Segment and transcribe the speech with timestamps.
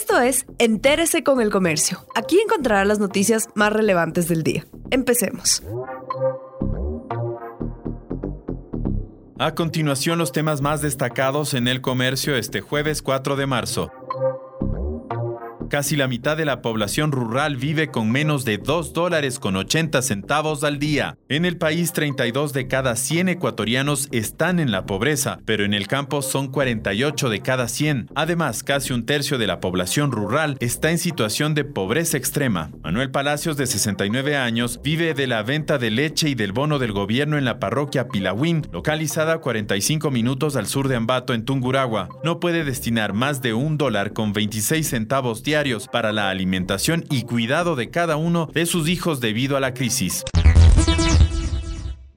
[0.00, 2.06] Esto es Entérese con el Comercio.
[2.14, 4.64] Aquí encontrará las noticias más relevantes del día.
[4.92, 5.60] Empecemos.
[9.40, 13.90] A continuación, los temas más destacados en el comercio este jueves 4 de marzo.
[15.68, 20.00] Casi la mitad de la población rural vive con menos de 2 dólares con 80
[20.00, 21.18] centavos al día.
[21.28, 25.86] En el país, 32 de cada 100 ecuatorianos están en la pobreza, pero en el
[25.86, 28.08] campo son 48 de cada 100.
[28.14, 32.70] Además, casi un tercio de la población rural está en situación de pobreza extrema.
[32.82, 36.92] Manuel Palacios, de 69 años, vive de la venta de leche y del bono del
[36.92, 42.08] gobierno en la parroquia Pilahuín, localizada a 45 minutos al sur de Ambato, en Tunguragua.
[42.24, 45.57] No puede destinar más de un dólar con 26 centavos diarios
[45.90, 50.24] para la alimentación y cuidado de cada uno de sus hijos debido a la crisis.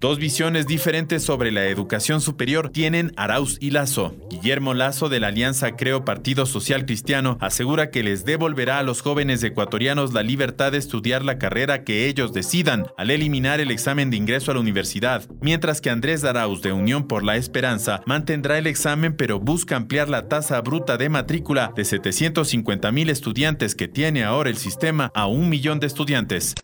[0.02, 4.16] Dos visiones diferentes sobre la educación superior tienen Arauz y Lazo.
[4.32, 9.04] Guillermo Lazo de la Alianza Creo Partido Social Cristiano asegura que les devolverá a los
[9.04, 14.10] jóvenes ecuatorianos la libertad de estudiar la carrera que ellos decidan al eliminar el examen
[14.10, 18.58] de ingreso a la universidad, mientras que Andrés Arauz de Unión por la Esperanza mantendrá
[18.58, 23.88] el examen pero busca ampliar la tasa bruta de matrícula de 750 mil estudiantes que
[23.88, 26.56] tiene ahora el sistema a un millón de estudiantes.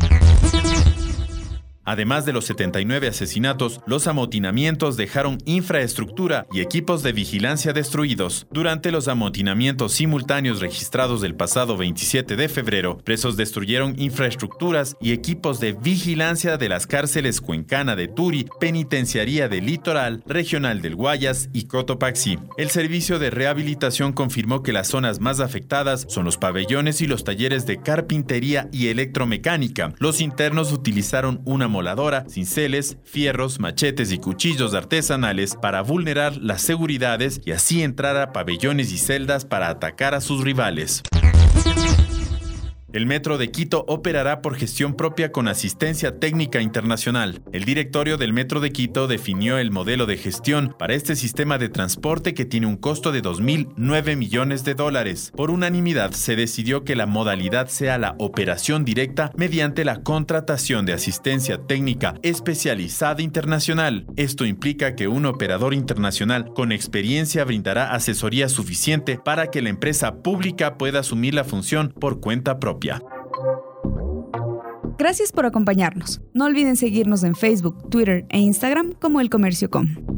[1.88, 8.45] Además de los 79 asesinatos, los amotinamientos dejaron infraestructura y equipos de vigilancia destruidos.
[8.52, 15.61] Durante los amotinamientos simultáneos registrados del pasado 27 de febrero, presos destruyeron infraestructuras y equipos
[15.61, 21.67] de vigilancia de las cárceles Cuencana de Turi, Penitenciaría del Litoral, Regional del Guayas y
[21.67, 22.38] Cotopaxi.
[22.57, 27.23] El servicio de rehabilitación confirmó que las zonas más afectadas son los pabellones y los
[27.23, 29.94] talleres de carpintería y electromecánica.
[29.99, 37.39] Los internos utilizaron una moladora, cinceles, fierros, machetes y cuchillos artesanales para vulnerar las seguridades
[37.45, 41.03] y así entrar a pabellones y celdas para atacar a sus rivales.
[42.98, 47.44] El Metro de Quito operará por gestión propia con asistencia técnica internacional.
[47.53, 51.69] El directorio del Metro de Quito definió el modelo de gestión para este sistema de
[51.69, 55.31] transporte que tiene un costo de 2.009 millones de dólares.
[55.36, 60.94] Por unanimidad se decidió que la modalidad sea la operación directa mediante la contratación de
[60.94, 64.07] asistencia técnica especializada internacional.
[64.16, 70.24] Esto implica que un operador internacional con experiencia brindará asesoría suficiente para que la empresa
[70.24, 72.87] pública pueda asumir la función por cuenta propia.
[74.98, 76.22] Gracias por acompañarnos.
[76.34, 80.16] No olviden seguirnos en Facebook, Twitter e Instagram como El Comercio Com.